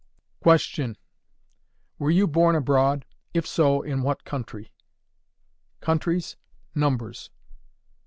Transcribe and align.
Question. 0.39 0.97
WERE 1.99 2.09
YOU 2.09 2.25
BORN 2.25 2.55
ABROAD? 2.55 3.05
IF 3.35 3.45
SO, 3.45 3.83
IN 3.83 4.01
WHAT 4.01 4.23
COUNTRY? 4.23 4.71
Countries. 5.79 6.37
Numbers. 6.73 7.29